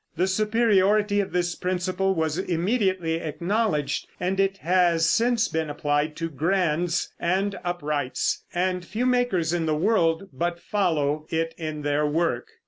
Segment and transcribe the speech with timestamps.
[0.17, 6.27] The superiority of this principle was immediately acknowledged, and it has since been applied to
[6.31, 12.47] grands and uprights, and few makers in the world but follow it in their work.